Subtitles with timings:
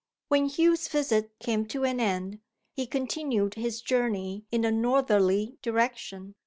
[0.29, 2.39] When Hugh's visit came to an end,
[2.73, 6.33] he continued his journey in a northerly direction.